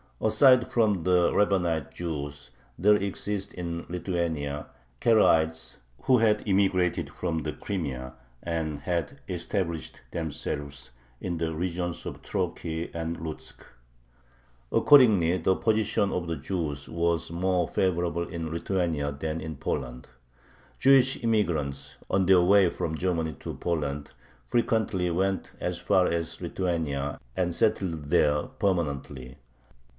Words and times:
Aside 0.19 0.71
from 0.71 1.03
the 1.03 1.31
Rabbanite 1.31 1.93
Jews 1.93 2.51
there 2.77 2.95
existed 2.95 3.57
in 3.57 3.85
Lithuania 3.87 4.67
Karaites, 4.99 5.77
who 6.03 6.17
had 6.19 6.47
immigrated 6.47 7.09
from 7.09 7.39
the 7.39 7.53
Crimea, 7.53 8.13
and 8.41 8.79
had 8.79 9.19
established 9.27 10.01
themselves 10.11 10.91
in 11.19 11.37
the 11.37 11.53
regions 11.55 12.05
of 12.05 12.21
Troki 12.23 12.89
and 12.95 13.17
Lutzk. 13.17 13.63
Accordingly 14.71 15.37
the 15.37 15.55
position 15.55 16.11
of 16.11 16.27
the 16.27 16.35
Jews 16.35 16.87
was 16.89 17.31
more 17.31 17.67
favorable 17.67 18.27
in 18.27 18.51
Lithuania 18.51 19.11
than 19.11 19.39
in 19.41 19.55
Poland. 19.55 20.07
Jewish 20.79 21.23
immigrants, 21.23 21.97
on 22.09 22.25
their 22.27 22.41
way 22.41 22.69
from 22.69 22.95
Germany 22.97 23.33
to 23.41 23.53
Poland, 23.55 24.11
frequently 24.47 25.09
went 25.11 25.51
as 25.59 25.79
far 25.79 26.07
as 26.07 26.41
Lithuania 26.41 27.19
and 27.35 27.53
settled 27.53 28.09
there 28.09 28.43
permanently. 28.43 29.37